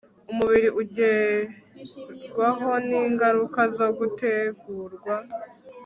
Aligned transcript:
umubiri 0.31 0.69
ugerwaho 0.81 2.69
ningaruka 2.87 3.61
zo 3.77 3.87
gutengurwa 3.97 5.15